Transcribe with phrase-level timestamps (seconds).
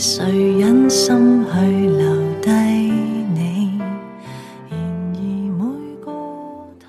[0.00, 0.24] 谁
[0.58, 2.50] 忍心去留低
[3.34, 3.78] 你？
[4.70, 4.80] 然
[5.12, 5.20] 而
[5.58, 6.10] 每个
[6.80, 6.86] 他，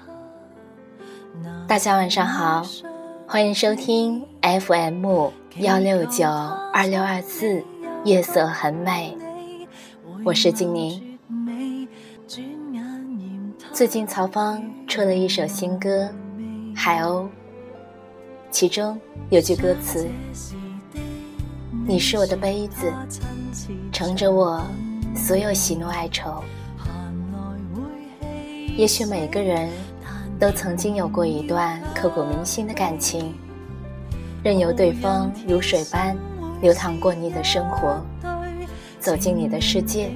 [1.68, 2.66] 大家晚上好，
[3.28, 5.06] 欢迎收听 FM
[5.58, 7.62] 幺六九二六二四，
[8.06, 9.18] 夜色很美，
[10.24, 11.20] 我是静宁。
[13.74, 16.10] 最近曹芳出了一首新歌
[16.78, 17.24] 《海鸥》，
[18.50, 18.98] 其中
[19.30, 20.08] 有句歌词
[21.86, 22.92] ：“你是我的杯子，
[23.92, 24.62] 盛着我
[25.16, 26.44] 所有喜怒哀愁。”
[28.78, 29.70] 也许每个人
[30.40, 33.34] 都曾经有过一段刻骨铭心的感情，
[34.44, 36.16] 任由对方如水般
[36.62, 38.02] 流淌过你的生活，
[39.00, 40.12] 走进你的世界，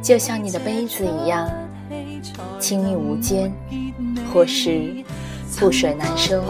[0.00, 1.50] 就像你的杯子一样。
[2.58, 3.52] 亲密无间，
[4.32, 5.04] 或是
[5.52, 6.42] 覆水难收。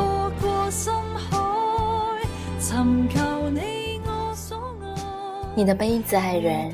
[5.56, 6.70] 你的杯子爱人，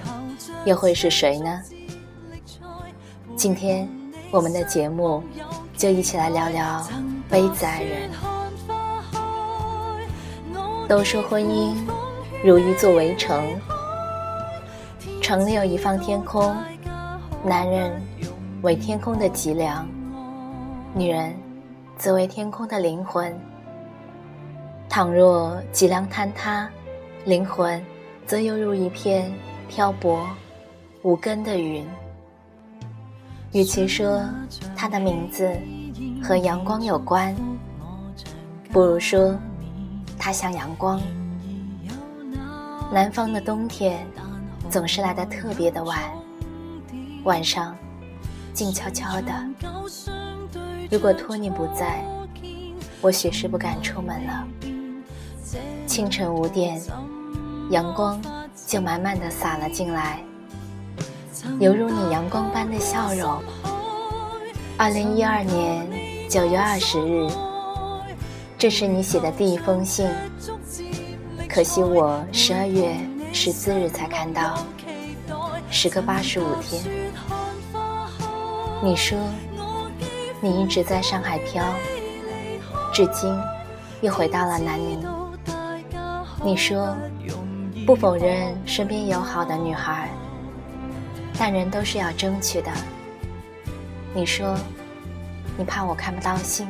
[0.65, 1.63] 又会是谁呢？
[3.37, 3.89] 今天
[4.33, 5.23] 我们的节目
[5.77, 6.85] 就一起来聊聊
[7.31, 8.11] 杯子爱人。
[10.89, 11.77] 都说婚姻
[12.43, 13.57] 如一座围城，
[15.21, 16.53] 城里有一方天空，
[17.45, 18.03] 男人。
[18.63, 19.89] 为天空的脊梁，
[20.95, 21.35] 女人
[21.97, 23.37] 则为天空的灵魂。
[24.89, 26.71] 倘若脊梁坍塌，
[27.25, 27.85] 灵魂
[28.27, 29.33] 则犹如一片
[29.69, 30.29] 漂泊
[31.03, 31.87] 无根的云。
[33.53, 34.23] 与其说
[34.75, 35.51] 它的名字
[36.23, 37.37] 和阳光有关，
[38.71, 39.39] 不如说
[40.19, 41.01] 它像阳光。
[42.93, 44.07] 南方的冬天
[44.71, 45.99] 总是来得特别的晚，
[47.25, 47.77] 晚上。
[48.55, 49.33] 静悄悄的。
[50.91, 52.05] 如果托尼不在，
[53.01, 54.47] 我许是不敢出门了。
[55.87, 56.79] 清晨五点，
[57.71, 58.21] 阳光
[58.67, 60.21] 就满满的洒了进来，
[61.59, 63.43] 犹如你阳光般的笑容。
[64.77, 65.87] 二零一二年
[66.29, 67.29] 九月二十日，
[68.59, 70.09] 这是你写的第一封信。
[71.49, 72.97] 可惜我十二月
[73.33, 74.59] 十四日才看到，
[75.71, 76.83] 时隔八十五天。
[78.83, 79.19] 你说，
[80.41, 81.65] 你一直在上海漂，
[82.93, 83.33] 至今
[84.01, 85.07] 又回到了南宁。
[86.43, 86.97] 你说，
[87.85, 90.09] 不否认身边有好的女孩，
[91.39, 92.71] 但人都是要争取的。
[94.15, 94.57] 你说，
[95.57, 96.67] 你怕我看不到信。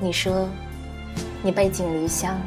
[0.00, 0.48] 你说，
[1.42, 2.38] 你背井离乡，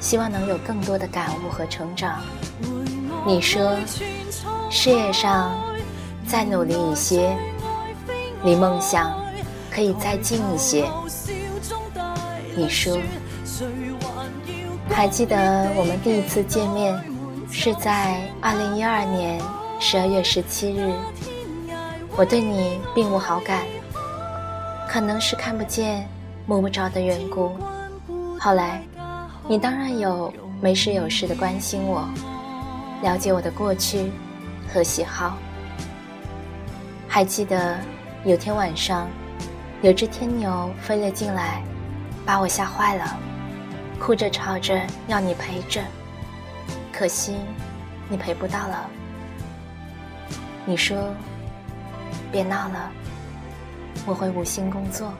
[0.00, 2.22] 希望能有更多的感悟和成长。
[3.26, 3.76] 你说，
[4.70, 5.54] 事业上。
[6.26, 7.36] 再努力一些，
[8.44, 9.14] 离梦想
[9.70, 10.90] 可以再近一些。
[12.56, 12.98] 你说，
[14.94, 16.96] 还记得我们第一次见面
[17.50, 19.40] 是在二零一二年
[19.80, 20.94] 十二月十七日。
[22.16, 23.64] 我对你并无好感，
[24.88, 26.08] 可能是看不见
[26.46, 27.56] 摸不着的缘故。
[28.38, 28.82] 后来，
[29.48, 32.08] 你当然有没事有事的关心我，
[33.02, 34.12] 了解我的过去
[34.72, 35.36] 和喜好。
[37.08, 37.76] 还记得
[38.24, 39.08] 有天晚上，
[39.82, 41.60] 有只天牛飞了进来，
[42.24, 43.18] 把我吓坏了，
[43.98, 45.82] 哭着吵着要你陪着，
[46.92, 47.36] 可惜
[48.08, 48.90] 你陪不到了。
[50.66, 51.14] 你说
[52.30, 52.90] 别闹了，
[54.06, 55.12] 我会无心工作。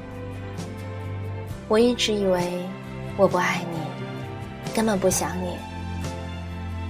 [1.68, 2.64] 我一直以为
[3.16, 3.78] 我不爱你，
[4.74, 5.56] 根本不想你，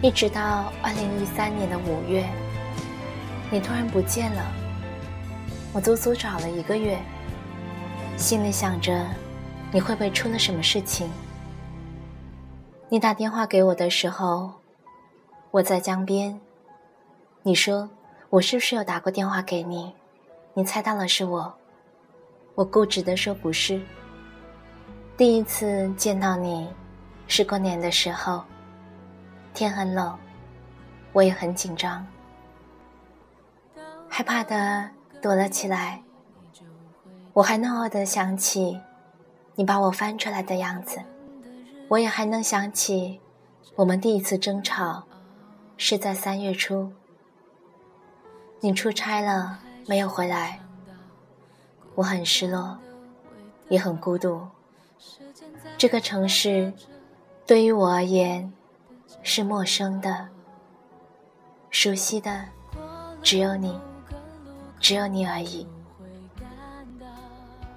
[0.02, 2.24] 一直到二零一三年的五月，
[3.50, 4.42] 你突然不见了。
[5.72, 6.98] 我足足找了一个月，
[8.16, 9.06] 心里想着
[9.70, 11.08] 你会不会出了什么事情。
[12.94, 14.52] 你打电话给我的时候，
[15.50, 16.40] 我在江边。
[17.42, 17.90] 你说
[18.30, 19.92] 我是不是有打过电话给你？
[20.52, 21.52] 你猜到了是我。
[22.54, 23.82] 我固执的说不是。
[25.16, 26.72] 第一次见到你
[27.26, 28.44] 是过年的时候，
[29.52, 30.16] 天很冷，
[31.12, 32.06] 我也很紧张，
[34.08, 34.88] 害怕的。
[35.20, 36.00] 躲了起来，
[37.32, 38.80] 我还能偶的想起
[39.56, 41.00] 你把我翻出来的样子，
[41.94, 43.20] 我也还能想起
[43.76, 45.04] 我们第一次争吵
[45.76, 46.92] 是在三月初，
[48.58, 50.58] 你出差了没有回来，
[51.94, 52.76] 我很失落，
[53.68, 54.44] 也很孤独。
[55.78, 56.72] 这个城市
[57.46, 58.52] 对于我而言
[59.22, 60.28] 是陌生的，
[61.70, 62.44] 熟悉的
[63.22, 63.78] 只有你。
[64.80, 65.66] 只有你而已。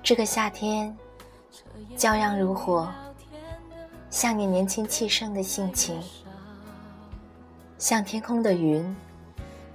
[0.01, 0.97] 这个夏天，
[1.95, 2.91] 骄阳如火，
[4.17, 6.01] 像你年轻气盛的性情，
[7.77, 8.83] 像天空的云，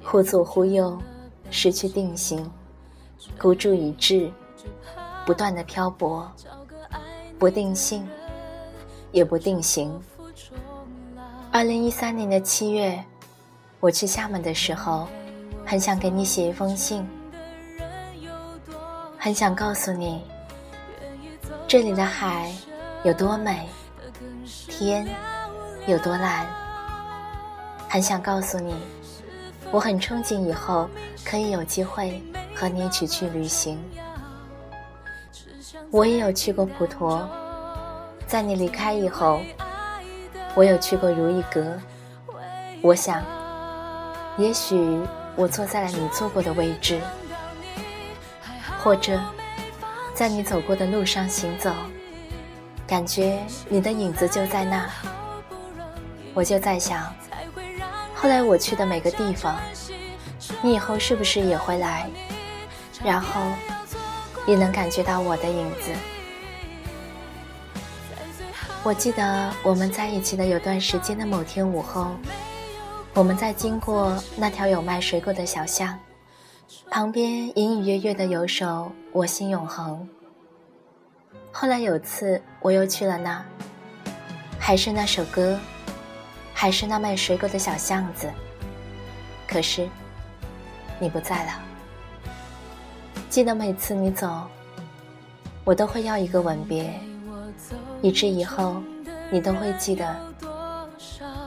[0.02, 1.00] 忽左忽右，
[1.48, 2.50] 失去定型，
[3.38, 4.32] 孤注一掷，
[5.24, 6.28] 不断的漂泊，
[7.38, 8.04] 不定性，
[9.12, 9.96] 也不定型。
[11.52, 13.00] 二零一三年的七月，
[13.78, 15.06] 我去厦门的时候，
[15.64, 17.08] 很想给你写一封信，
[19.16, 20.24] 很想告诉你，
[21.68, 22.52] 这里的海
[23.04, 23.68] 有多美，
[24.69, 25.06] 天
[25.86, 26.46] 有多蓝，
[27.88, 28.74] 很想告诉你，
[29.70, 30.88] 我很憧憬以后
[31.24, 32.22] 可以有机会
[32.54, 33.78] 和你一起去旅行。
[35.90, 37.28] 我也有去过普陀，
[38.26, 39.40] 在你离开以后。
[40.54, 41.80] 我有去过如意阁，
[42.82, 43.25] 我想，
[44.36, 45.00] 也许
[45.34, 47.00] 我坐在了你坐过的位置，
[48.78, 49.18] 或者
[50.12, 51.72] 在你走过的路上行走，
[52.92, 53.38] 感觉
[53.70, 54.86] 你的影子就在那。
[56.34, 57.10] 我就在想，
[58.14, 59.58] 后来我去的每个地方，
[60.60, 62.06] 你以后是不是也会来，
[63.02, 63.40] 然后
[64.46, 65.90] 也能感觉到我的影子。
[68.82, 72.10] 我记得我们在一起的有段时间的某天午后，
[73.14, 75.98] 我们在经过那条有卖水果的小巷，
[76.90, 78.66] 旁边隐隐约约的有首
[79.12, 80.06] 《我心永恒》。
[81.54, 83.44] 后来有次我又去了那，
[84.58, 85.60] 还是那首歌，
[86.54, 88.28] 还是那卖水果的小巷子，
[89.46, 89.87] 可是
[90.99, 91.52] 你不在了。
[93.28, 94.49] 记得每次你走，
[95.62, 96.99] 我都会要一个吻别。
[98.00, 98.82] 以致以后，
[99.31, 100.16] 你都会记得，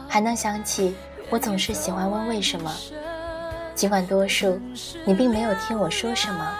[0.07, 0.95] 还能想起
[1.29, 2.71] 我总是喜欢问为什么，
[3.73, 4.61] 尽管多数
[5.03, 6.55] 你并没有听我说什么，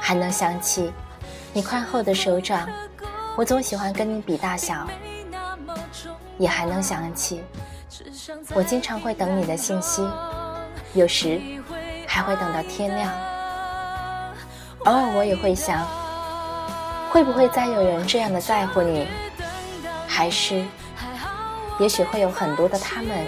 [0.00, 0.90] 还能想起
[1.54, 2.66] 你宽厚的手掌，
[3.36, 4.86] 我总喜欢跟你比大小，
[6.38, 7.42] 也还能想起
[8.54, 10.02] 我经常会等你的信息，
[10.94, 11.40] 有时
[12.06, 13.12] 还会等到天亮，
[14.84, 15.86] 偶尔我也会想。
[17.10, 19.06] 会不会再有人这样的在乎你？
[20.08, 20.64] 还是，
[21.78, 23.26] 也许会有很多的他们，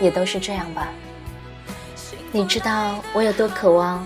[0.00, 0.88] 也都是这样吧。
[2.32, 4.04] 你知道我有多渴望，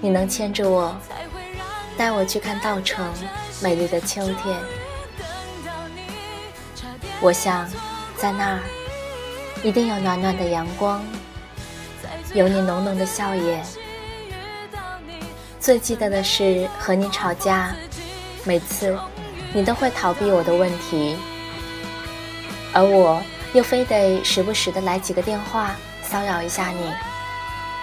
[0.00, 0.96] 你能牵着我，
[2.00, 3.12] 带我去看稻城
[3.62, 4.58] 美丽的秋天。
[7.20, 7.68] 我想，
[8.16, 8.60] 在那儿，
[9.62, 11.04] 一定有暖暖的阳光，
[12.32, 13.62] 有你浓浓的笑颜。
[15.60, 17.76] 最记得的是和你吵架。
[18.44, 18.98] 每次，
[19.52, 21.18] 你都会逃避我的问题，
[22.72, 26.90] 而我又非得时不时的来几个电话骚扰一下你，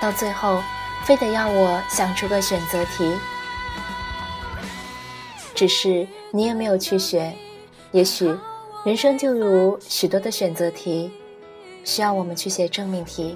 [0.01, 0.63] 到最后，
[1.03, 3.15] 非得要我想出个选择题。
[5.57, 7.33] 只是你也没有去学，
[7.92, 8.31] 也许
[8.86, 11.12] 人生就如许多的选择题，
[11.83, 13.36] 需要我们去写证明题。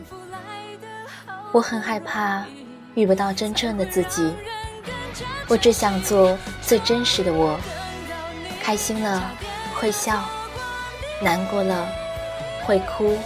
[1.51, 2.45] 我很害怕
[2.93, 4.31] 遇不到真正的自己。
[5.47, 7.59] 我只想做最真实的我，
[8.61, 9.27] 开心了
[9.73, 10.23] 会笑，
[11.23, 11.89] 难过了
[12.67, 13.17] 会哭，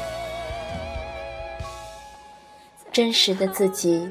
[2.93, 4.09] 真实的自己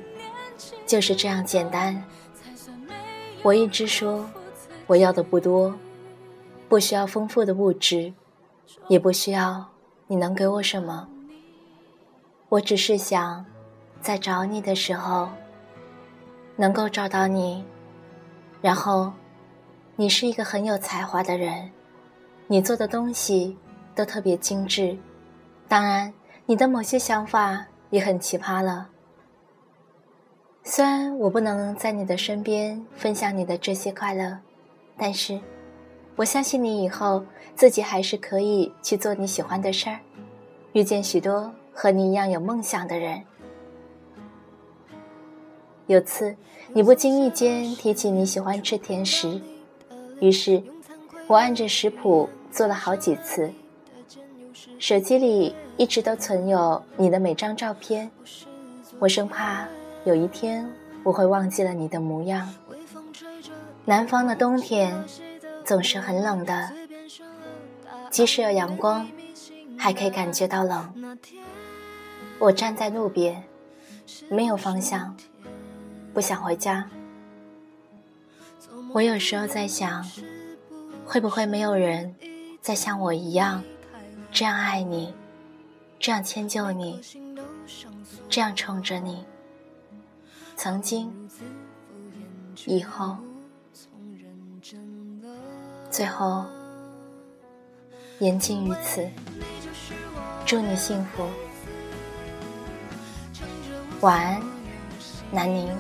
[0.87, 2.05] 就是这样简单。
[3.43, 4.29] 我一直说，
[4.87, 5.75] 我要的不多，
[6.69, 8.13] 不需要丰富的物质，
[8.89, 9.65] 也不需要
[10.07, 11.09] 你能给我什么，
[12.49, 13.45] 我只是想
[14.01, 15.29] 在找你的时候，
[16.57, 17.65] 能够找到你。
[18.61, 19.13] 然后，
[19.97, 21.71] 你是一个很有才华的人，
[22.47, 23.57] 你做的东西
[23.95, 24.97] 都特别精致，
[25.69, 26.13] 当然，
[26.47, 28.89] 你的某些想法也很奇葩了。
[30.63, 34.39] 虽然我不能在你的身边分享你的这些快乐，
[34.97, 35.41] 但是，
[36.17, 37.25] 我相信你以后
[37.57, 39.99] 自己还是可以去做你喜欢的事儿，
[40.73, 43.23] 遇见许多和你一样有梦想的人。
[45.87, 46.35] 有次，
[46.73, 49.41] 你不经意间提起你喜欢吃甜食，
[50.21, 50.63] 于是，
[51.27, 53.53] 我按着食谱做了好几次。
[54.79, 58.11] 手机里一直都存有你的每张照片，
[58.99, 59.67] 我生怕
[60.05, 60.67] 有一天
[61.03, 62.49] 我会忘记了你的模样。
[63.87, 65.05] 南方的冬天
[65.65, 66.73] 总是很冷的，
[68.11, 69.07] 即使有阳光，
[69.79, 71.19] 还可以感觉到冷。
[72.39, 73.45] 我站在路边，
[74.31, 75.15] 没有方向。
[76.15, 76.89] 不想回家。
[78.93, 80.09] 我有时候在想，
[81.05, 82.15] 会不会没有人
[82.63, 83.63] 再像我一样，
[84.33, 85.13] 这样爱你，
[85.99, 87.01] 这样迁就你，
[88.31, 89.25] 这样宠着你。
[90.57, 91.13] 曾经，
[92.65, 93.17] 以后，
[95.95, 96.45] 最后，
[98.19, 99.09] 言尽于此，
[100.45, 101.25] 祝你幸福，
[104.01, 104.43] 晚安，
[105.31, 105.73] 南宁。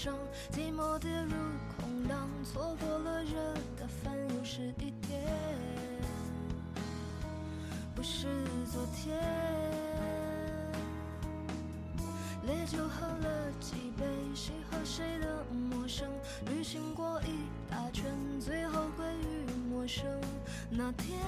[0.00, 0.14] 上，
[0.52, 1.32] 寂寞跌入
[1.76, 3.32] 空荡，错过了热
[3.76, 5.28] 的饭，又是一天，
[7.96, 8.28] 不是
[8.72, 9.18] 昨天。
[12.46, 14.04] 烈酒喝了几杯，
[14.36, 16.08] 谁和谁的陌生？
[16.46, 18.04] 旅行过一大圈，
[18.40, 20.06] 最后归于陌生。
[20.70, 21.18] 那天，